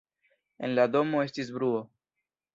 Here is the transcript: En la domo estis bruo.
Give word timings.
En 0.67 0.73
la 0.79 0.85
domo 0.95 1.21
estis 1.27 1.53
bruo. 1.59 1.85